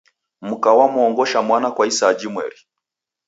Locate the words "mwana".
1.41-1.71